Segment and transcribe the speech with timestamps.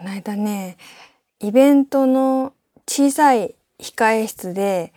[0.00, 0.78] この間ね、
[1.40, 2.54] イベントの
[2.88, 4.94] 小さい控え室で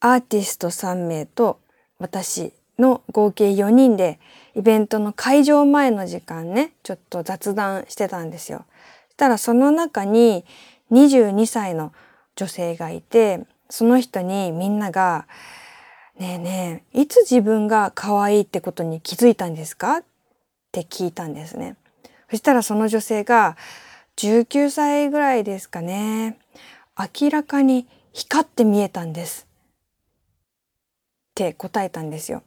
[0.00, 1.60] アーティスト3名と
[2.00, 4.18] 私の合計4人で
[4.56, 8.64] イベントの会場前の時間ね、ちょっと雑談してたんですよ。
[9.10, 10.44] そしたらその中に
[10.90, 11.92] 22歳の
[12.34, 15.28] 女性がいて、その人にみんなが、
[16.18, 19.98] ねえねえ、いつ自分が可愛いってことに気づいたんですか？
[19.98, 20.04] っ
[20.72, 21.76] て聞いたんですね。
[22.28, 23.56] そしたらその女性が、
[24.16, 26.38] 19歳ぐらいですかね。
[27.20, 29.46] 明らかに光って見えたんです。
[31.30, 32.42] って答えたんですよ。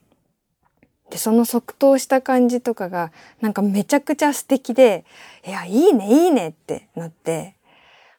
[1.09, 5.05] で、その即答した感じとかが、なんかめちゃくちゃ素敵で、
[5.45, 7.55] いや、いいね、いいねってなって、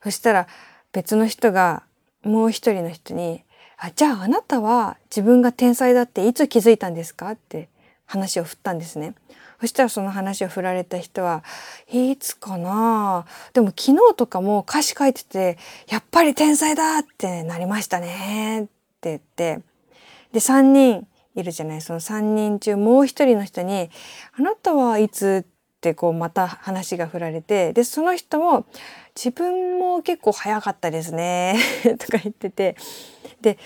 [0.03, 0.49] そしたら
[0.93, 1.83] 別の人が、
[2.23, 3.43] もう一人の人に、
[3.77, 7.31] あ、じゃああなたは自分が天才だっていつ気づいたんですか？
[7.33, 7.69] って
[8.07, 9.15] 話を振ったんですね。
[9.65, 11.43] そしたらその話を振られた人は、
[11.91, 13.25] いつかな
[13.55, 15.57] でも昨日とかも歌詞書いてて、
[15.89, 16.99] やっぱり天才だ！
[16.99, 18.65] ってなりましたね。
[18.65, 18.67] っ
[19.01, 19.61] て言って、
[20.33, 21.81] で、3人いるじゃない？
[21.81, 23.89] その3人中もう1人の人に、
[24.39, 25.47] あなたはいつ？
[25.47, 28.67] ってこうまた話が振られて、で、その人も、
[29.17, 31.57] 自分も結構早かったですね
[31.99, 32.77] とか言ってて、
[33.41, 33.59] で、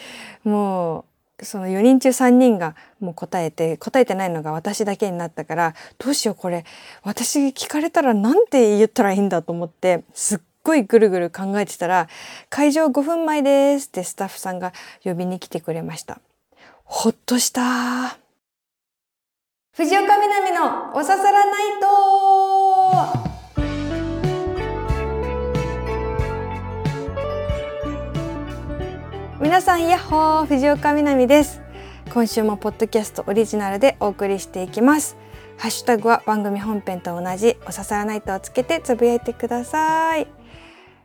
[0.45, 1.05] もう、
[1.45, 6.65] その4人中3人がもう答えて答えてないのが私だけになったからどうしようこれ。
[7.03, 12.09] 私聞かれたらなんて言ったらいいんだと思ってすっごいぐるぐる考えてたら
[12.51, 14.73] 会場5分前ですってスタッフさんが
[15.05, 16.21] 呼びに来てくれました。
[16.85, 18.19] ほっとした。
[19.73, 23.28] 藤岡みなみのおささらナイト。
[29.49, 31.63] 皆さんやっほー藤岡みなみです。
[32.13, 35.17] 今週もポッドキャストオリジナルでお送りしていきます。
[35.57, 40.27] ハッシュタグは番組本編と同じおささらナイトをつけてつぶやいてください。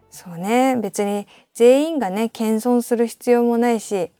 [0.09, 0.75] そうね。
[0.75, 4.11] 別に全員がね謙遜する必要もないし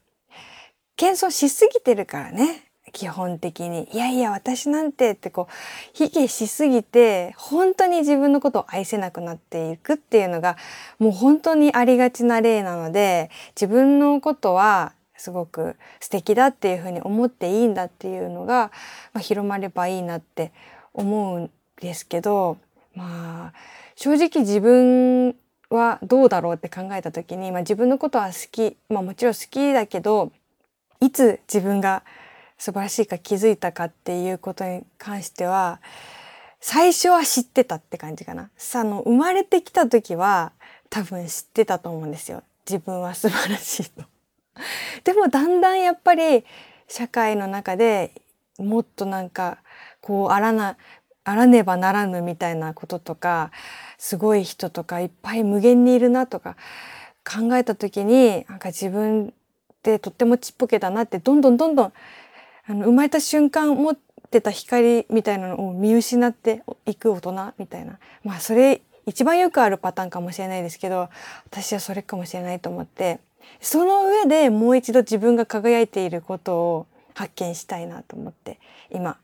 [0.96, 2.63] 謙遜しすぎてるからね。
[2.94, 3.90] 基本的に。
[3.92, 5.54] いやいや、私なんてってこう、
[5.94, 10.56] 卑下しすぎて、本当に自分のことを愛せなくなっていくっていうのが、
[11.00, 18.72] もう本当にありがちな例なので、自分のことはすごく素敵だっていうふうに思っていいんだっていうのが、
[19.14, 20.54] まあ、広まればいいなって
[20.94, 21.52] 思うん
[21.82, 22.58] ですけど、
[22.94, 23.54] まあ、
[23.96, 25.36] 正直自分
[25.70, 30.32] はどうだろうって考えた時に、まあ、自分のことは好き、まあもちろん好きだけど、
[31.00, 32.04] いつ自分が
[32.58, 35.82] 素晴らしいか気づいたかっていうことに関しては、
[36.60, 38.50] 最初は知ってたって感じかな。
[38.58, 40.54] さあの、生まれてきた時は
[40.90, 42.44] 多分知ってたと思うんですよ。
[42.66, 44.04] 自分は素晴らしいと。
[45.04, 46.46] でもだんだんやっぱり
[46.88, 48.14] 社会の中で
[48.58, 49.58] もっとなんか
[50.02, 50.78] こうあらな、
[51.24, 53.52] あらねばならぬみたいなこととか、
[53.98, 56.56] すごい人とかいっぱい無限にいるなとか
[57.26, 59.32] 考えた時に、なんか自分っ
[59.82, 61.94] てとってもちっぽけだなってどんどんどんどん
[62.66, 63.98] あの、生まれた瞬間持っ
[64.30, 68.00] てた光みたいなのを見失っていく大人みたいな。
[68.24, 71.10] まあ、それ一番よくあるパターンかもしれないですけど、
[71.46, 73.20] 私はそれかもしれないと思って、
[73.60, 78.60] その上でもう一度自分が輝いていることを発見したいなと思って、
[78.90, 79.18] 今、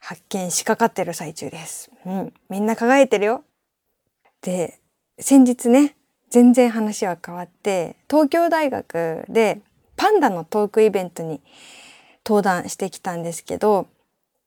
[0.00, 1.90] 発見しかかってる最中です。
[2.04, 2.32] うん。
[2.48, 3.44] みんな輝いてるよ。
[4.42, 4.78] で、
[5.18, 5.96] 先日ね、
[6.30, 9.60] 全然話は変わって、東京大学で
[9.96, 11.40] パンダのトークイベントに
[12.26, 13.86] 登壇してきたんですけど、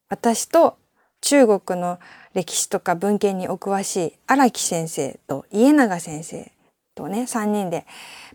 [0.10, 0.78] 私と
[1.22, 2.00] 中国の
[2.34, 6.52] 歴史とか文献にお詳しい荒木先生と家永先生
[6.96, 7.86] とね、3人で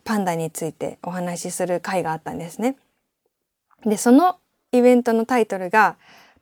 [0.04, 2.76] パンダについてお話しする会があったんですね。
[3.84, 4.38] で、その
[4.72, 5.96] イベントのタイトルが、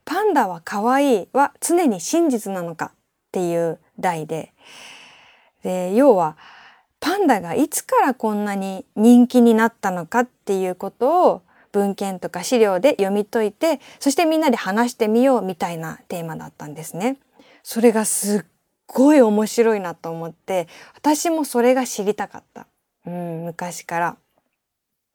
[0.04, 2.90] パンダは可愛いは常に真実なのかっ
[3.32, 4.52] ていう題で、
[5.62, 6.36] で、要は、
[7.00, 17.16] パンダがいつからこんなに人気になったのかっていうことを文献とか資料で読み解いて、そしてみんなで話してみようみたいなテーマだったんですね。
[17.62, 18.42] それがすっ
[18.86, 22.66] ごい面白いなと思って、私もそれが知りたかった。
[23.06, 24.16] うん、昔から。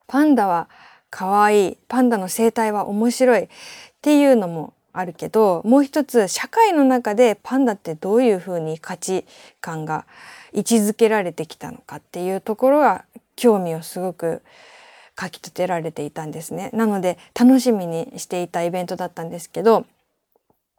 [0.07, 0.69] パンダは
[1.09, 3.47] 可愛い、パンダの生態は面白いっ
[4.01, 9.25] ていうのもあるけど、もう一つ社会の中でパンダってどういうふうに価値
[9.61, 10.05] 観が
[10.53, 13.05] 位置づけられてきたのかっていうところが
[13.35, 14.41] 興味をすごく
[15.19, 16.69] 書き立てられていたんですね。
[16.73, 19.85] なので楽しみにしていたイベントだったんですけど、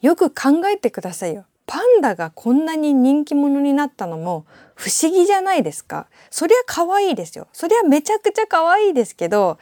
[0.01, 1.45] よく考えてくださいよ。
[1.67, 6.07] パンダがこんなに人気者になったのも不思議じゃないですか。
[6.31, 7.47] そりゃ可愛いですよ。
[7.53, 9.59] そりゃめちゃくちゃ可愛いですけど、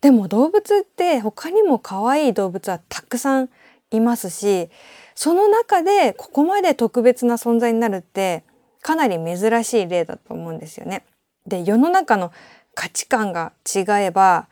[0.00, 3.50] でも動物って他にも可愛い動物はたくさん
[3.90, 4.70] いますし、
[5.14, 8.44] その中でここまで特別な存在になるって
[8.80, 11.04] かなり珍しい例だと思うんですよね。
[11.46, 12.32] で世の中の
[12.74, 14.48] 価値観が違えば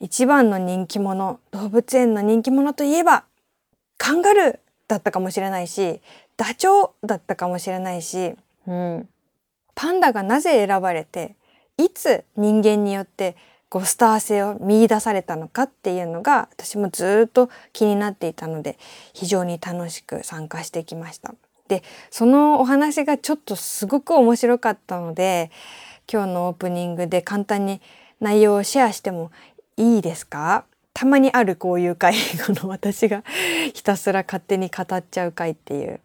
[0.00, 3.24] 一番の人気者動物園の人気者といえば
[3.98, 6.00] カンガルーだったかもしれないし
[6.36, 8.34] ダチョウだったかもしれないし、
[8.66, 9.08] うん、
[9.74, 11.36] パンダがなぜ選ばれて
[11.78, 13.36] いつ人間によって
[13.68, 18.78] こスター性を見出されたのかっていうのが私もずっと気になっていたので
[19.14, 21.34] 非常に楽しく参加してきました。
[21.68, 25.50] でそのお話がちょっとすごく面白かったので
[26.10, 27.80] 今日のオープニングで簡単に
[28.20, 29.30] 内容をシェアしても
[29.76, 30.64] いいですか？
[30.94, 32.14] たまにあるこういう回
[32.46, 33.24] この私が
[33.72, 36.00] ひたすら勝手に語っちゃう回っていう。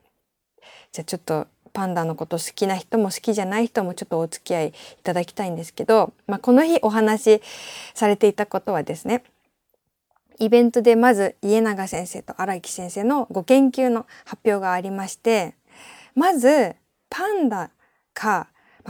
[0.91, 4.73] じゃあちょっとパンダのこと好きな人も好きじゃない人もちょっとお付き合いい
[5.03, 7.41] ただきたいんですけど、まあ、この日お話し
[7.94, 9.23] されていたことはですね
[10.39, 15.53] イベントでまず家永先生と荒木先生のご研究の発表がありまして
[16.15, 16.75] まず
[17.09, 17.69] パンダ
[18.15, 18.47] か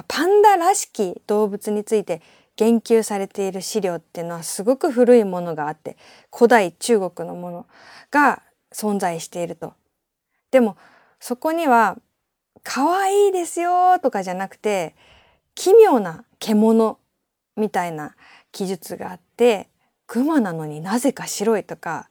[0.08, 2.22] パンダらしき動物について
[2.56, 5.98] 言及されている資料っていうのはすごく古いものがあって
[6.36, 7.68] 古代中国のもの
[8.12, 8.42] が
[8.74, 9.74] 存在していると。
[10.52, 10.78] でも
[11.20, 11.98] そこには
[12.64, 14.96] 可愛いですよとかじゃなくて
[15.56, 17.00] 奇妙な獣
[17.56, 18.16] みたいな
[18.52, 19.70] 記述があって
[20.06, 22.10] 熊なのになぜか白いとか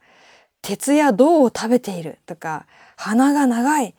[0.63, 2.67] 鉄や銅を食べているとか
[2.97, 3.95] 鼻が長い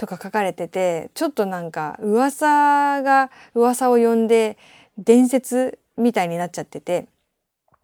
[0.00, 4.56] とか書かれててちょっとなんか噂が噂を呼んで
[4.96, 7.06] 伝説みたいになっちゃってて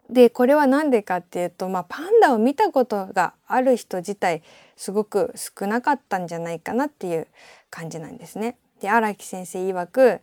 [0.09, 4.41] でこれは何でかっていうと、まあ、パンダを見たことがある人自体
[4.75, 7.27] すごく少なかったんじゃないかなっていう
[7.69, 8.57] 感じなんですね。
[8.81, 10.21] で荒木先生曰く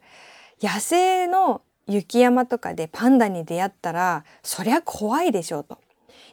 [0.61, 5.79] 野生の雪山とかでパンダに出会ったらそりゃ怖いでしょうと。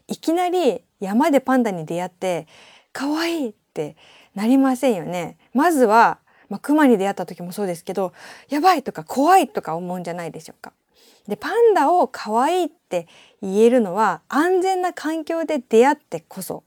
[0.08, 2.48] いきなり山でパンダに出会って
[2.94, 3.96] 可愛いって
[4.36, 5.38] なりませんよね。
[5.54, 6.19] まずは、
[6.50, 8.13] まあ、熊に出会った時もそうですけど
[8.50, 10.74] やばいとか怖いとか思うんじゃないでしょうか。
[11.28, 13.07] でパンダを可愛いって
[13.42, 16.63] 言えるのは安全な環境で出会ってこそ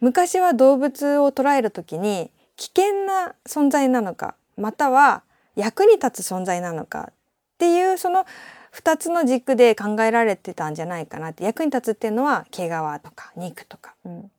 [0.00, 5.22] 昔は動物を捉える時に危険な存在なのかまたは
[5.56, 7.12] 役に立つ存在なのかっ
[7.58, 8.26] ていうその
[8.74, 12.70] 2つの軸で考えられてたんじゃないかなって役に立つっていうのは毛皮
[13.02, 13.94] とか肉とか。
[14.04, 14.30] うん、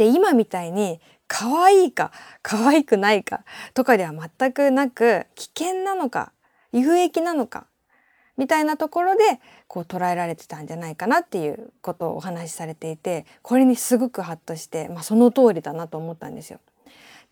[0.00, 0.98] で今みたいに
[1.28, 2.10] 可愛いか
[2.40, 3.44] 可愛くないか
[3.74, 6.32] とかでは全くなく危険なのか
[6.72, 7.66] 有益なのか
[8.38, 9.22] みたいなところで
[9.66, 16.60] こう捉えられてたんじゃないかなっていうことをお話しされていてこれにすごくハッとして、まあ、その通りだなと思ったんですよ。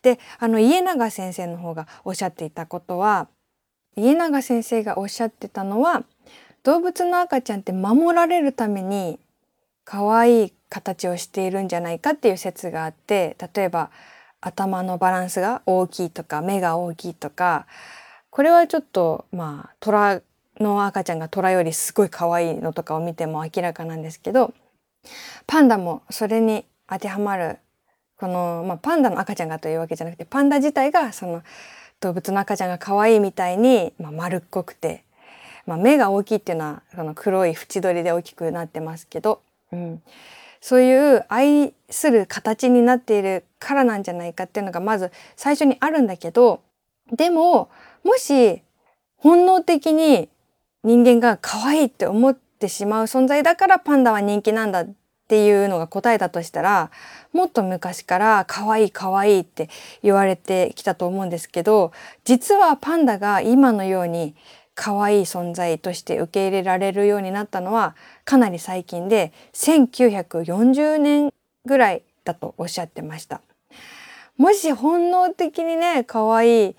[0.03, 3.29] であの家永先生の方がおっしゃっていたことは
[3.95, 6.03] 家永先生がおっしゃってたのは
[6.61, 9.17] 動物の赤ちゃんって守られるために
[9.85, 13.89] 可愛い形をしているんじゃないかっていう説があって例えば
[14.41, 17.65] 頭のバランスが大きいとか目が大きいとか
[18.29, 20.21] これはちょっとまあ虎
[20.59, 24.53] の赤ちゃんが虎よりすごい可愛いのとかを見ても明らかなんですけど
[25.47, 27.57] パンダもそれに当てはまる
[28.17, 31.43] この、まあ、パンダの赤ちゃんがというわけじゃなくてパンダ自体がその
[32.01, 35.03] 動物の赤ちゃんが可愛いみたいに、まあ、丸っこくて、
[35.65, 39.41] まあ、目が大きいっていうのはその黒い縁取りで大きくなってますけど、
[39.71, 40.01] うん、
[40.61, 46.61] そういう愛する形になっているからなんじゃないかっていうのがまず最初にあるんだけど
[47.15, 47.69] でも
[48.03, 48.61] もし
[49.17, 50.29] 本能的に
[50.83, 54.87] 人間が可愛いって思ってしまう存在だからパンダは人気なんだっ
[55.27, 56.89] ていうのが答えだとしたら
[57.33, 59.69] もっと昔から可愛い可愛いって
[60.01, 61.91] 言われてきたと思うんですけど
[62.23, 64.35] 実はパンダが今のように
[64.79, 71.33] 可愛い存在として受け入れられるようになったのはかなり最近で1940年
[71.65, 73.41] ぐらいだとおっしゃってました。
[74.37, 76.75] もし本能的にね可愛い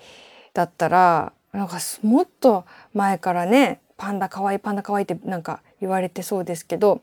[0.55, 2.65] だったらなんかもっと
[2.95, 7.03] 前からねパンダかわいパンダかわいいってなんか言われてそうですけど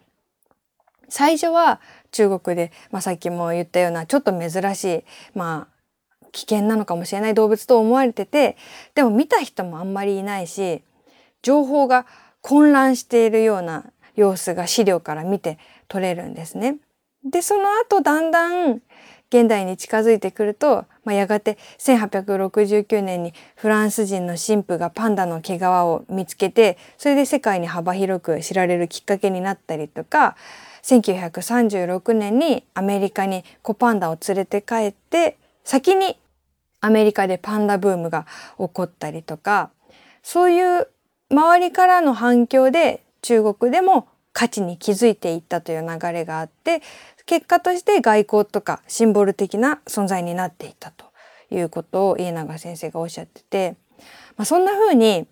[1.10, 5.04] 最初は中国で、まあ、さっきも言ったようなちょっと珍しい
[5.36, 5.77] まあ
[6.32, 8.58] 危険なのかもしれない動物と思われてて
[8.96, 10.84] でも見た人もあんまりいないし
[11.42, 12.06] 情報が
[12.42, 16.78] 混乱しているような様子が資料から見て取れるんですね。
[17.24, 18.82] でその後だんだん
[19.30, 30.38] 現代に近づいてくると、まあ、やがて1869年にフランス人の神父がパンダの毛皮を見つけてそれで世界に幅広く知られるきっかけになったりとか
[30.84, 36.18] 1936年にアメリカに子パンダを連れて帰って先に
[36.80, 38.26] アメリカでパンダブームが
[38.58, 39.70] 起こったりとか
[40.24, 40.88] そういう
[41.30, 46.82] 周りからの反響で中国でも価値に気づいていったという流れがあって
[47.26, 51.06] 結果として外交とかシンボル的な存在になっていったと
[51.52, 53.76] いうことを家永先生がおっしゃってて
[54.38, 55.28] まあ、そんな風に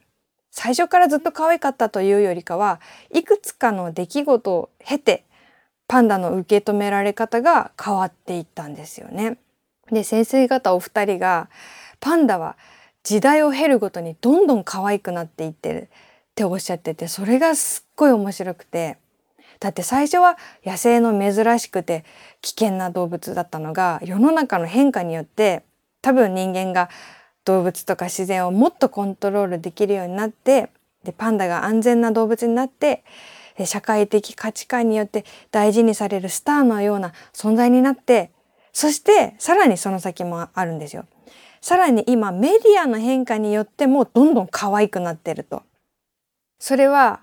[0.51, 2.81] 最初からずっと可愛かったというよりかは
[3.13, 5.23] いくつかの出来事を経て
[5.87, 9.37] パンダの受け止められ方が変わっていったんですよね。
[9.91, 11.49] で先生方お二人が
[11.99, 12.57] パンダは
[13.03, 15.87] 時代を経るごとにどんどん可愛くなっていってるっ
[16.35, 18.97] ておっしゃっててそれがすっごい面白くて。
[19.59, 22.03] だって最初は野生の珍しくて
[22.41, 25.63] 危険な動物だったのが世の中の変化によって
[26.01, 26.89] 多分人間が
[27.45, 30.69] 動物とか自然をもっとコントロールできるようになって
[31.03, 33.03] でパンダが安全な動物になって
[33.63, 38.31] 社会的価値観によって大事にされるスターのような存在になって
[38.75, 41.05] そしてさらにその先もあるんですよ。
[41.61, 45.63] さらに今メディアの変化によってもどんどん可愛くなってると。
[46.59, 47.21] それは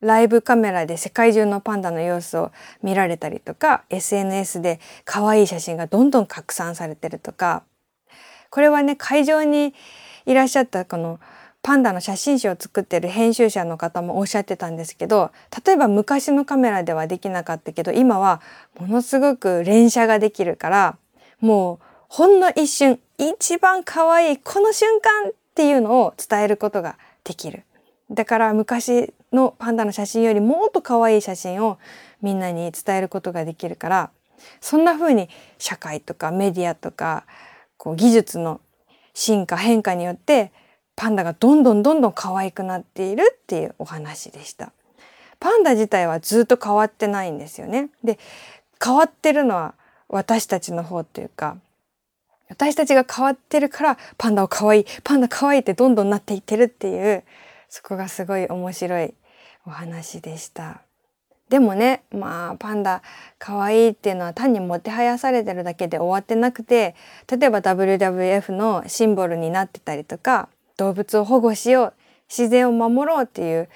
[0.00, 2.52] ライブカメラで世界中のパンダの様子を
[2.84, 7.64] 見られたりとか SNS で可愛い写真がどんどん拡散されてるとか
[8.50, 9.74] これはね会場に
[10.24, 11.18] いらっしゃったこの
[11.62, 15.30] パンダの写真集を作ってる編集者の方もおっしゃってたんですけど
[15.64, 18.40] 例えば昔のカメラではできなかったけど今は
[18.78, 20.98] ものすごく連写ができるから
[21.40, 27.62] もうほんの一瞬一番可愛いこの瞬間っていうのを伝えることができる。
[28.10, 31.78] だから昔のパンダの写真よりもっと可愛い写真を
[32.20, 34.10] みんなに伝えることができるから
[34.60, 37.24] そんな風に社会とかメディアとか
[37.78, 38.60] こう技術の
[39.14, 40.52] 進化変化によって
[40.96, 44.72] パンダがどんどんどんどん可愛くなっているっていうお話でした。
[45.40, 47.90] パンダ自体はずっと変わってないんですよね。
[48.04, 48.18] で
[48.82, 49.74] 変わってるのは
[50.08, 51.56] 私たちの方っていうか
[52.48, 57.24] 私たちが変わってるからパンダを可愛いパンダ可愛いってどんどんなっていってるっていう
[57.68, 59.14] そこがすごい面白い
[59.66, 60.82] お話でした。
[61.48, 63.02] でもねまあパンダ
[63.38, 66.94] 可愛いっていうのは単にもてはやされてるだけで終わってなくて
[67.30, 71.94] 例えば WWF のシンボルになってたりとか動物を保護しよう
[72.28, 73.68] 自然を守ろうっていう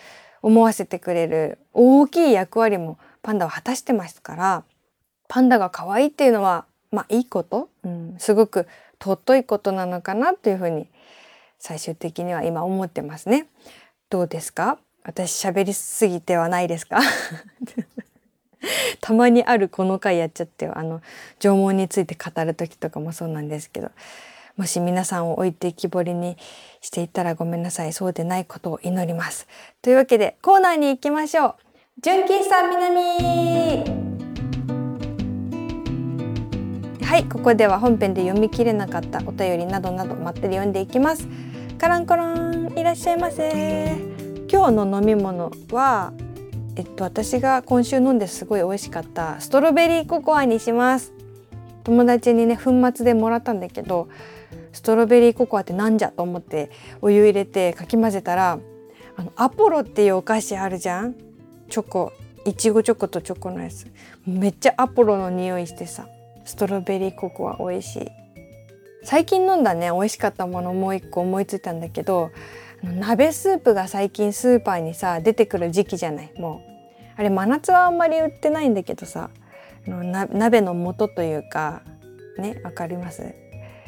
[0.42, 4.64] 思わせてくれる大きい役割もパンダは果たしてますから
[5.28, 8.66] パンダが可愛いっていうのはまあいいこと、うん、すごく
[9.02, 10.88] 尊いことなのかなというふうに
[11.58, 13.46] 最終的には今思ってますね。
[14.08, 14.78] どうですか？
[15.02, 17.00] 私喋りすぎてはないですか？
[19.00, 21.00] たまにあるこの回やっちゃってあの
[21.38, 23.90] 縄文について語る時とかもそうなんですけど。
[24.56, 26.38] もし皆さんを置いてきぼりに
[26.80, 27.92] していたらごめんなさい。
[27.92, 29.46] そうでないことを祈ります。
[29.82, 31.54] というわけでコーナーに行きましょう。
[32.02, 33.84] 純喫茶南。
[37.04, 41.28] はいここでは本編で読み切れなかったお便りなどなどまったり読んでいきます。
[41.78, 43.94] カランコロンいらっしゃいませ。
[44.50, 46.14] 今日の飲み物は
[46.76, 51.12] えっと私が今週飲んですごい美味しかったストロベリーココアにします。
[51.84, 54.08] 友達にね粉末でもらったんだけど
[54.76, 58.58] ストロベリーココアってなんじゃと思ってお湯入れてかき混ぜたら
[59.16, 61.14] あのアポロっていうお菓子あるじゃん？
[61.68, 62.12] チョコ。
[62.44, 63.86] いちごチョコとチョコのやつ。
[64.26, 66.06] めっちゃアポロの匂いしてさ
[66.44, 68.08] ストロベリーココア美味しい。
[69.02, 72.30] 最近飲んだね美味しかったものもう一個思いついたんだけど
[72.82, 76.70] 鍋スープが最近スーパーにさ出てくる時期じゃないもう。
[77.18, 79.30] あれ真夏はあんまり売ってないんだけどさ
[79.86, 81.82] 鍋の素というか
[82.36, 83.34] ねわかります？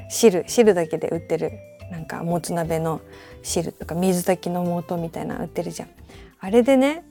[0.09, 1.53] 汁汁だけで売ってる
[1.91, 3.01] なんかもつ鍋の
[3.43, 5.89] 汁とか水炊きの素みたいな売ってるじゃん。
[6.41, 7.05] あれでね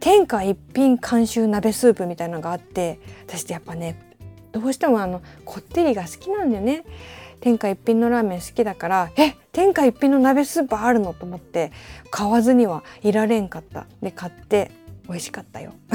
[0.00, 4.00] 天下一品監修鍋スープみたいなのがあって私ってやっぱね
[4.52, 6.84] どうしてもあのこってりが好きなんだよね。
[7.40, 11.70] 天下一品のラーメン好きだからえ天下一品の鍋スープあるのと思って
[12.10, 13.86] 買わずにはいられんかった。
[14.02, 14.70] で買って
[15.08, 15.72] 美味しかったよ。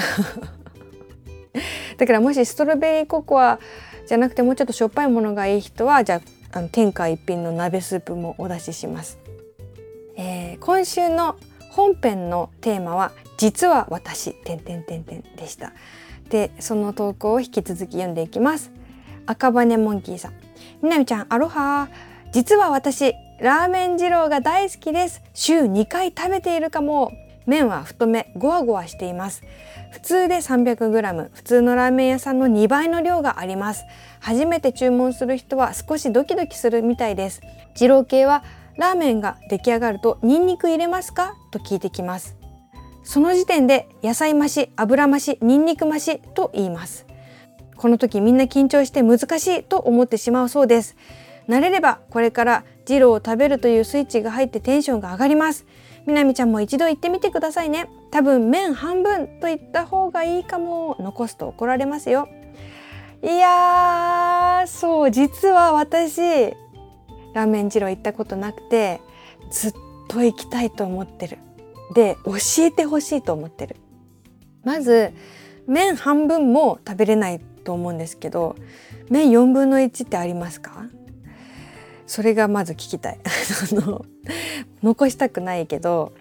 [1.97, 3.59] だからもしストロベリーココア
[4.07, 6.21] じゃなくてもうちょっとしょっぱいものがいい人はじゃあ
[6.53, 9.17] あの天下一品の鍋スープもお出しします、
[10.15, 11.35] えー、今週の
[11.71, 15.73] 本編のテーマは実は私てんてんてんてんでした。
[16.29, 18.71] でその投稿を引き続き読んでいきます。
[19.25, 20.33] 赤羽モンキーさん。
[20.81, 21.89] みなみちゃんアロハ。
[22.31, 25.21] 実は私ラーメン二郎が大好きです。
[25.33, 27.11] 週2回食べているかも。
[27.45, 29.43] 麺は太めゴワゴワしています。
[29.93, 33.85] 普通で 300g 普通のラーメン屋さんの2倍の量があります。
[34.19, 37.41] 初めて注文する人は少しドキドキするみたいです。
[37.79, 38.43] 二郎系は
[38.75, 41.35] ラーメンが出来上がるとニンニク入れますか？
[41.51, 42.35] と聞いてきます。
[43.03, 47.05] その時点で野菜増し油増しニンニク増しと言います。
[47.77, 50.95] この時みんな緊張して難しいと思ってしまうそうです。
[51.47, 55.67] 慣れればこれからジローを食べるというスイッチが入ってテンションが上がります。
[56.05, 62.27] みなみちゃんも一度言ってみてくださいね多分麺半分と言った方がいいかも残すと怒られますよ。
[63.23, 66.19] いやそう実は私
[67.33, 68.99] ラーメン二郎行ったことなくて
[69.49, 69.73] ずっ
[70.09, 71.37] と行きたいと思ってる。
[71.95, 72.33] で教
[72.63, 73.77] えてほしいと思ってる。
[74.63, 75.13] まず
[75.67, 78.55] 麺半分も食べれないと思うんですけど
[79.09, 80.85] 麺4分の1ってありますか？
[82.05, 83.19] それがまず聞きたい。
[84.83, 86.13] 残したくないけど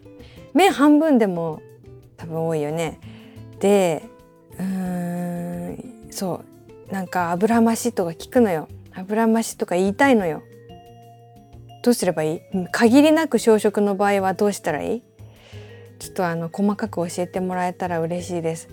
[0.54, 1.60] 麺半分でも
[2.16, 3.00] 多分多いよね。
[3.58, 4.02] で
[4.58, 4.64] うー
[5.70, 6.42] んそ
[6.90, 8.68] うなんか油増しとか聞くのよ。
[8.94, 10.42] 油増しとか言いたいのよ。
[11.82, 12.40] どうすればいい？
[12.70, 15.02] 限りなく小食の場合はどうしたらいい？
[15.98, 18.68] ちょっとあの細かく教えてもらえたら嬉しいです。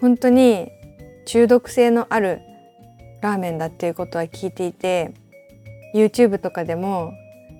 [0.00, 0.68] 本当に
[1.24, 2.40] 中毒性のある
[3.20, 5.14] ラーメンだっていうことは聞いていて
[5.94, 7.14] YouTube とかでも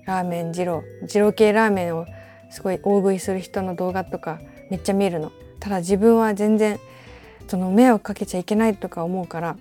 [0.05, 2.05] ラーメン二郎二郎系ラーメンを
[2.49, 5.31] すごい大食いする人の動画とかめっちゃ見るの。
[5.59, 6.77] ただ自分は全然
[7.47, 9.55] その迷惑かけちゃいけないとか思うから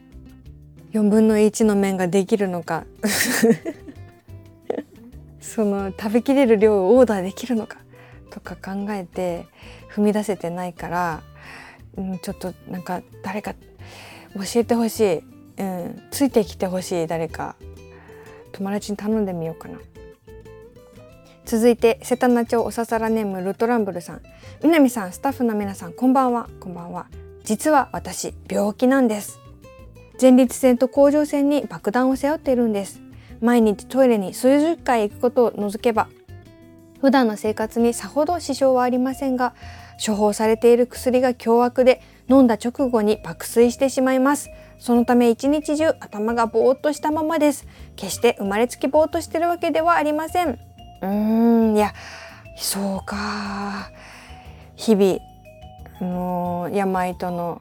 [0.93, 2.85] 4分の1の麺ができるのか
[5.41, 7.79] その食べきれる量をオーダーできるのか
[8.31, 9.47] とか考えて
[9.95, 11.23] 踏み出せてないから、
[11.97, 15.23] うん、ちょっとなんか誰か教えてほしい、
[15.59, 17.57] うん、ついてきてほしい誰か。
[18.53, 19.79] 友達に頼んでみようかな。
[21.45, 24.23] 続いて瀬田名町おささらネームルトランブルさん。
[24.63, 26.49] 南さんスタッフの皆さんこんばんは。
[26.61, 27.07] こんばんは。
[27.45, 29.41] 実は私病気なんです。
[30.21, 33.03] 前立腺と甲状腺に爆弾を背負っているんです。
[33.43, 36.07] 毎日トイレに数十回行くことを除けば
[37.01, 39.55] 普段の生活にさほど支障はありませんが
[40.05, 44.51] 処方されている薬が凶悪で飲んだ直後に爆睡してしまいます。
[44.79, 47.67] そのため一日中頭がぼーっとしたままです。
[47.95, 50.49] 決して生まれつきぼーっとしてるわけではありません。
[50.49, 51.93] うーんいや
[52.57, 53.91] そうか。
[54.75, 55.19] 日々
[56.01, 57.61] の病との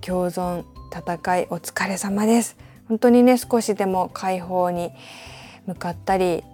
[0.00, 2.56] 共存戦いお疲れ様です。
[2.88, 4.92] 本当にね少しでも解放に
[5.66, 6.44] 向かったり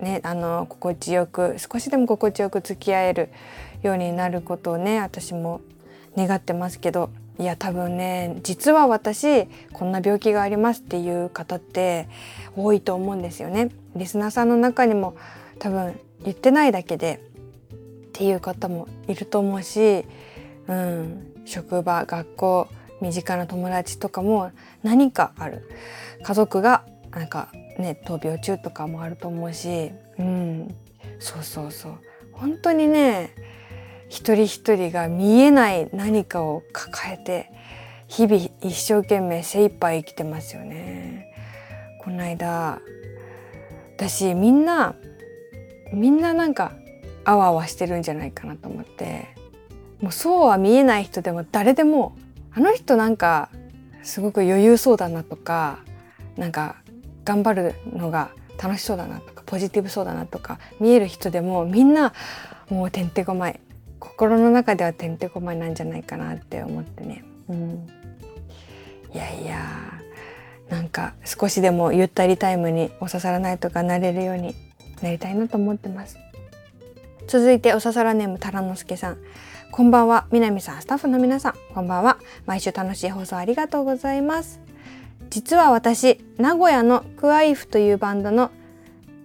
[0.00, 3.30] ねあの心地よく少しでも心地よく付き合える
[3.86, 5.60] ようになることをね私も
[6.16, 12.08] 願ってますけどいや多分ね実は私こんな病気がありますっていう方って
[12.56, 13.70] 多いと思うんですよね。
[13.96, 15.16] リスナーさんの中にも
[15.58, 17.20] 多分言ってないだけで
[17.74, 17.76] っ
[18.12, 20.04] ていう方もいると思うし、
[20.68, 22.68] うん、職場学校
[23.00, 25.68] 身近な友達とかも何かある
[26.22, 30.74] 家族がなんかね闘病中とかもあると思うし、うん、
[31.18, 31.98] そうそうそう
[32.32, 33.30] 本当にね
[34.08, 37.50] 一人一人が見えない何かを抱えて
[38.06, 41.32] 日々一生懸命精一杯生きてますよね。
[42.00, 42.80] この間
[43.96, 44.94] 私みんな
[45.92, 46.72] みんななんか
[47.24, 49.34] あわあわしてるんじゃないかなと思って
[50.00, 52.16] もうそうは見えない人でも誰でも
[52.52, 53.48] あの人なんか
[54.02, 55.78] すごく余裕そうだなとか
[56.36, 56.76] なんか
[57.24, 58.30] 頑張るのが
[58.62, 62.12] 楽しそうだなとかポジティブそうだなとか見える人でもみんな
[62.68, 63.60] もうてんてこまい
[64.04, 67.88] 心の中ではてんてこまいなんじゃないかなって思ってね、うん、
[69.12, 69.58] いやいや
[70.68, 74.54] なんか少しでもゆったりタイムにお刺さらないとかなれるように
[75.02, 76.18] なりたいなと思ってます。
[77.26, 79.18] 続いてお刺さらネームタラノスケさん。
[79.70, 80.26] こんばんは。
[80.30, 81.54] 南さんスタッフの皆さん。
[81.74, 82.18] こんばんは。
[82.46, 84.60] 毎週楽しい放送ありがとうございます。
[85.30, 88.50] 実は私名古屋のクワイフというバンドの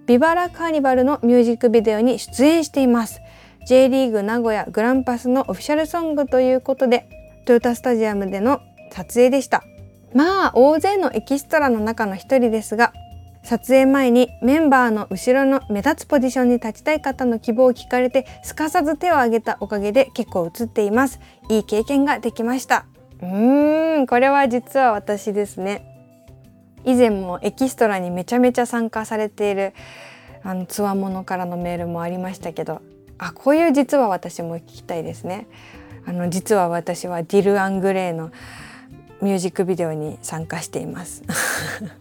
[0.07, 3.21] ビバラカーニバルのミュージックビデオに出演しています。
[3.69, 7.07] J リーグ名古屋グランパスのオフィシャルソングということで
[7.45, 9.63] トヨタスタジアムでの撮影でした。
[10.11, 12.93] まあ大勢のエキストラの中の一人ですが
[13.43, 21.19] 撮影前にメンバーの後ろの目立つポジションに立ちたい方の希望を聞かれてすかさず手を挙げたおかげで結構映っています。
[21.47, 22.87] いい経験ができました。
[23.21, 25.85] うーんこれは実は私ですね。
[26.85, 29.73] 以前もエキストラにめちゃめちゃ参加されている
[30.41, 32.81] あのつわものからのメールもありましたけど
[33.19, 35.45] あこういう実は私も聞きたいですね。
[36.05, 38.31] あの実は私はディル・アングレイの
[39.21, 41.23] ミュージックビデオに参加しています。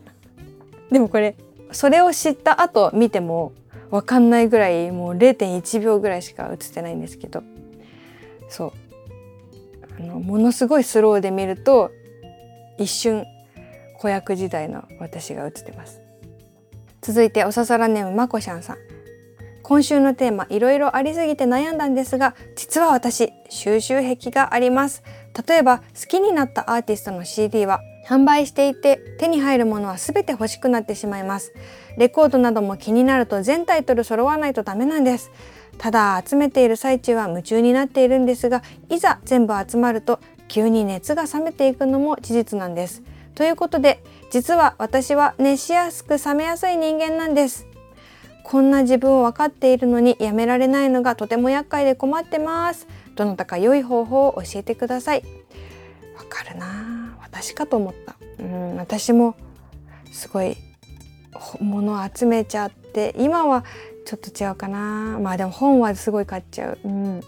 [0.90, 1.34] でもこれ
[1.72, 3.52] それを知った後見ても
[3.90, 7.42] 分かんないぐらいもう0.1秒ぐらいしか映ってないんですけど。
[8.48, 8.72] そう。
[10.00, 11.90] あのものすごいスローで見ると
[12.78, 13.26] 一瞬
[13.98, 16.00] 子役時代の私が映ってます。
[17.02, 18.87] 続いておささらネームまこしゃんさん。
[19.68, 25.02] 今週のテーマいろいろありすぎて悩んだんですが実は私収集癖があります。
[25.46, 31.52] 例えば好きになったアーティストの CD は販売していて手に入るものは全て欲しくなってしまいます。
[31.98, 35.30] レコードなども気になると全タイトル揃わないとダメなんです。
[35.76, 43.02] ただ集めている最中は夢中になっているんですがいざ全部集まると急に熱が冷めていくのも事実なんです。
[43.34, 47.67] ということで実は私は熱しやすく冷めやすい人間なんです。
[48.50, 52.86] こんな自分を分かっているのにやめられないのがとても厄介で困ってます。
[53.14, 55.22] どなたか良い方法を教えてください。
[56.16, 57.14] わかるな。
[57.20, 58.16] 私かと思った。
[58.38, 59.36] うん私も
[60.10, 60.56] すごい
[61.60, 63.66] 物を集めちゃって今は
[64.06, 65.18] ちょっと違うかな。
[65.20, 66.78] まあでも本はすごい買っちゃう。
[66.82, 67.20] うん。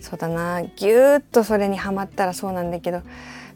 [0.00, 0.62] そうだな。
[0.62, 3.02] ぎゅーっとそれにはまったらそうなんだけど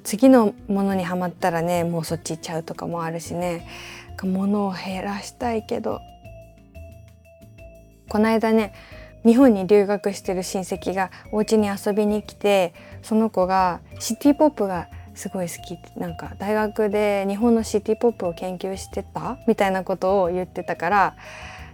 [0.03, 3.69] 次のものにはまったらねもうそっち行っちゃうとかもあるしね。
[4.25, 6.01] 物を減らしたいけど。
[8.15, 8.73] この間ね
[9.27, 12.73] 日本に留学してる親戚がお家に遊びに来て
[13.03, 19.37] その子がシティポップがすごい好きなんか大学で日本のシティポップを研究してた？
[19.49, 21.17] みたいなことを言ってたから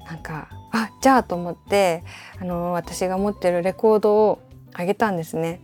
[0.06, 2.04] なんかあじゃあと思って
[2.40, 4.40] あの私が持ってるレコードを
[4.72, 5.60] あげたんですね。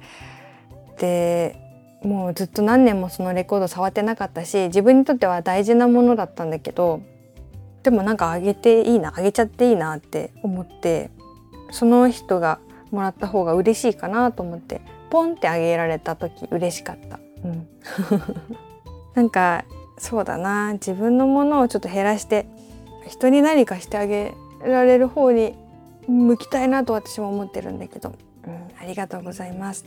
[0.98, 1.56] で
[2.02, 7.00] もうずっと何年もそのレコード触ってなかったし自分にとっては大事なものだったんだけど
[7.86, 11.12] でもなんかあげていいなあげちゃっていいなって思って
[11.70, 12.58] その人が
[12.90, 17.20] もらった方が嬉しいかなと思ってポンってあげられた時嬉しかった。
[17.44, 17.68] うん、
[19.14, 19.64] なんか
[19.98, 20.72] そうだな。
[20.72, 22.48] 自分のものをちょっと減らして
[23.06, 25.54] 人に何かしてあげられる方に
[26.08, 28.14] 向きたいなと私も思ってるんだけど、
[28.48, 29.84] うん、ありがとうございます。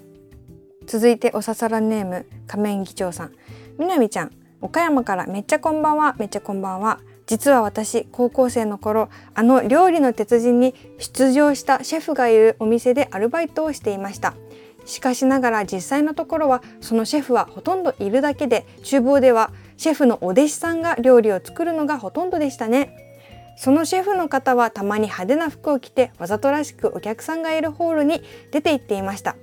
[0.88, 3.34] 続いておささらネーム仮面議長さん。
[3.78, 4.32] みなみちゃん
[4.62, 7.02] 岡山からめっちゃこんばんはめっちゃこんばんは。
[7.30, 14.34] 実は私高校生の頃あの料理の鉄人に出場したシェフがいるお店でアルバイトをしていました。
[14.86, 22.96] しかしながら実際のところはそのシェフはほとんどいるだけで厨房ではシェフのお弟子さんが料理を作るのがほとんどでしたね。
[23.58, 29.36] そのシェフの方はたまに派手な服を着てわざとらしくお客さんがいるホールに出て行っていました。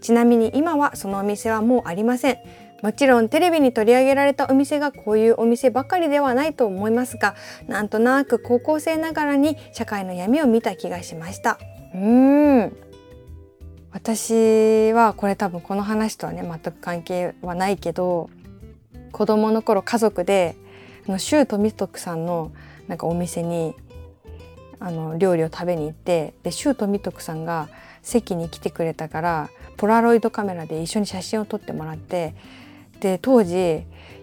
[0.00, 2.36] ちなみに今はそのお店はもうありません。
[2.82, 7.36] もちろんテレビに取り上げられたお店がこういうお店ばかりではないと思いますが
[7.68, 11.58] なんとなく高校生ながらに社会の闇を見た気がしました。
[11.94, 12.76] うーん。
[13.92, 18.30] 私はこれ多分この話とはね全く関係はないけど
[19.12, 20.56] 子供の頃家族で
[21.06, 22.52] あのシュー富徳さんの
[22.88, 23.74] なんかお店に
[24.80, 27.68] あの料理を食べに行ってでシュー富徳さんが
[28.02, 32.34] 席に来てくれたからポラロイドカメラで一緒に写真を撮ってもらって
[33.02, 33.82] で当時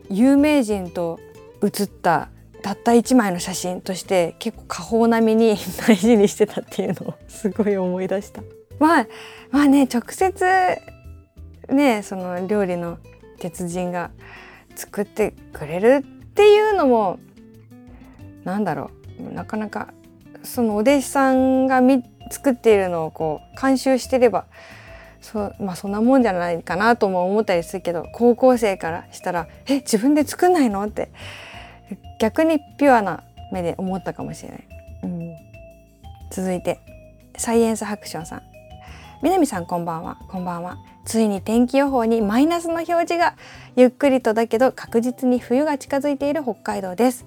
[0.09, 1.19] 有名人と
[1.61, 2.29] 写った
[2.61, 8.41] たった1枚の写真として結構過方並みに 大事にしてたっていうのをすごい思い出した。
[8.79, 9.07] まあ
[9.51, 10.45] まあね直接
[11.67, 12.99] ねその料理の
[13.37, 14.11] 鉄人が
[14.75, 17.19] 作ってくれるっていうのも
[18.45, 19.89] なんだろうなかなか
[20.43, 21.81] そのお弟子さんが
[22.31, 24.45] 作っているのをこう監修してれば
[25.31, 31.09] そまあそんなもんじゃないかなとも思ったりするけど高校生からしたら「え自分で作んないの?」って
[32.19, 34.67] 逆にピュアな目で思ったかもしれない。
[35.03, 35.35] うん、
[36.31, 36.79] 続いて
[37.37, 38.41] サイエンスハクションさん
[39.21, 40.17] 南さんこんばんは。
[40.29, 40.77] こんばんは。
[41.05, 43.35] ついに天気予報にマイナスの表示が
[43.75, 47.25] ゆっくりとだけど確実に冬が近づいている北海道です。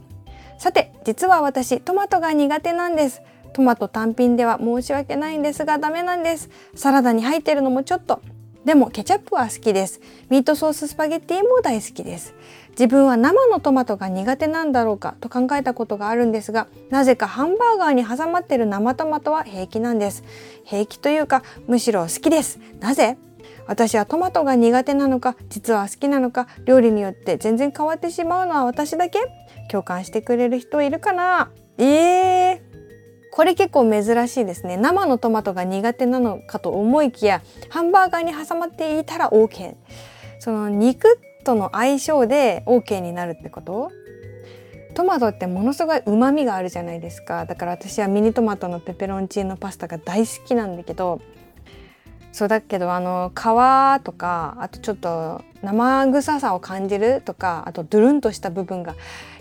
[0.59, 3.23] さて実は私トマトが苦手なんです。
[3.53, 6.51] トマト単品では申し訳ないんですがダメなんです。
[6.75, 8.21] サラダに入ってるのもちょっと。
[8.65, 10.01] でもケチャップは好きです。
[10.31, 12.35] ミートソーススパゲッティも大好きです。
[12.71, 20.23] 自分は生のトマトが苦手なんだろうかと考えたことがあるんですがなぜかハンバーガーに挟まってる生トマトは平気なんです。
[20.65, 22.61] 平気というかむしろ好きです。
[22.81, 23.19] なぜ？
[23.67, 29.19] 私はトマトが苦手なのか実は好きなのか料理によって全然変わってしまうのは私だけ？
[29.71, 31.51] 共感してくれる人いるかな？
[31.79, 32.61] えー、
[33.33, 34.77] これ結構珍しいですね。
[34.77, 39.75] 生のトマトが苦手なのかと思いきやハンバーガーに挟まっていたら OK
[40.38, 43.90] その肉との相性で OK になるってこと？
[44.95, 47.47] トマトってものすごい旨味があるじゃないですか。
[47.47, 51.23] だから私はミニトマトのペペロンチーノパスタが大好きなんだけど
[52.33, 58.95] そうだけどあの皮とかあとちょっと生臭さを感じるとかあとドゥルンとした部分が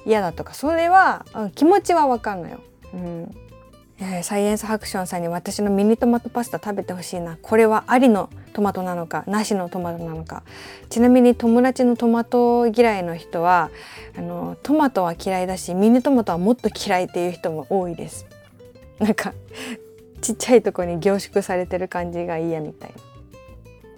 [0.05, 1.25] 嫌だとかそれは
[1.55, 2.59] 気持ちはわかんないよ。
[2.93, 3.35] うん。
[4.03, 7.37] え、サイエンスハクションさんに私のミニトマトパスタ食べてほしいな。
[7.39, 10.41] これはありのトマトなのかなしのトマトなのか。
[10.89, 13.69] ちなみに友達のトマト嫌いの人は
[14.17, 18.25] あのトマトは嫌いだしミニトマトはもっと嫌いっていう人も多いです。
[18.97, 19.33] なんか
[20.21, 22.95] ちっちゃいとこに凝縮されてる感じが嫌みたいな。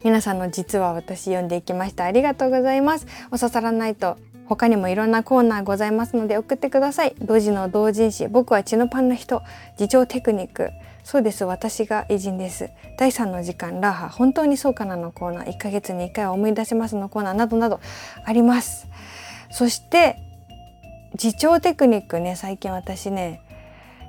[0.04, 2.04] 皆さんの実は私読んでいきました。
[2.04, 3.08] ありがとうございます。
[3.32, 4.18] お刺さらないと。
[4.48, 7.16] 他にもいろんなコーナーございますので送ってください。
[7.20, 9.42] 同時の同人誌僕は血のパンの人。
[9.80, 10.70] 自重テクニック。
[11.04, 12.70] そうです私が偉人です。
[12.98, 14.10] 第3の時間ラーハ。
[14.10, 15.48] 本当にそうかなのコーナー。
[15.48, 17.80] 1ヶ月に1回は思い出しますのコーナーなどなど
[18.26, 18.88] あります。
[19.52, 20.18] そして
[21.14, 22.36] 自重テクニックね。
[22.36, 23.42] 最近私ね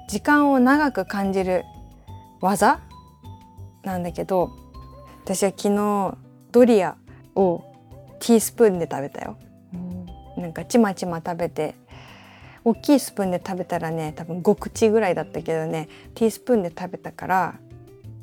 [0.09, 1.65] 時間を長く感じる
[2.41, 2.81] 技？
[3.83, 4.51] なんだけど
[5.25, 6.17] 私は昨日
[6.51, 6.97] ドリア
[7.35, 7.63] を
[8.21, 9.37] ティースプーンで食べたよ。
[10.45, 11.75] なんかちまちま食べて
[12.65, 17.55] 大きいスプーンで食べたらね多分5口ぐらいだったけどねティースプーンで食べたから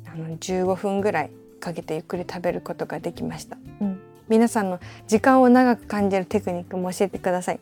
[0.06, 7.60] あの15分ぐらいかけてゆっくり食べることができました、うん、皆さんの時間を長く感じるテクニックも教えてください。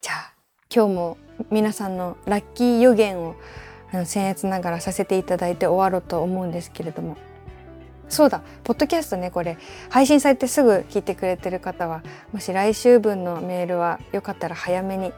[0.00, 0.34] じゃあ
[0.72, 1.18] 今日も
[1.50, 3.34] 皆さんのラッキー予言を
[3.92, 7.16] あの僭越ながらさせていただいて終わろうと思うんですけれども。
[8.12, 9.56] そうだポッドキャストねこれ
[9.88, 15.12] 配信されてすぐ聞いてくれてる方はもし来週分のメールはよかったら早めに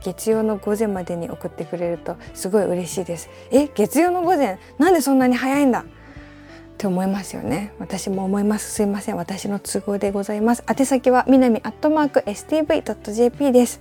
[0.00, 3.28] 月曜の午前までに送ってくれるとすごい嬉しいです。
[3.50, 5.80] え月曜の午前なんでそんなに早いんだ？
[5.80, 5.84] っ
[6.78, 7.72] て思いますよね。
[7.80, 8.72] 私も思います。
[8.72, 9.16] すいません。
[9.16, 10.62] 私の都合でございます。
[10.68, 13.80] 宛先は南アットマーク stv.jp です。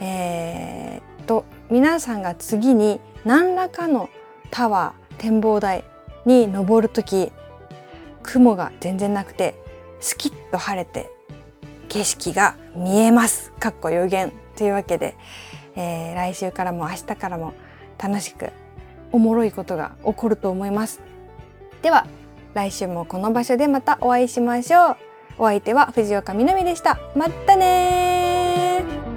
[0.00, 4.10] えー、と皆さんが次に何らかの
[4.50, 5.84] タワー展望台
[6.26, 7.30] に登る時
[8.22, 9.54] 雲が全然なくて
[10.00, 11.10] スキッと晴れて
[11.88, 13.52] 景色が見えます。
[13.52, 15.16] かっこ予言というわけで、
[15.76, 17.54] えー、来週からも明日からも
[18.02, 18.50] 楽しく
[19.12, 21.00] おもろいことが起こると思います。
[21.82, 22.06] では
[22.54, 24.96] 来週もこの場所でまたお会いしましょう。
[25.38, 26.98] お相手は藤岡みなみでした。
[27.14, 29.11] またね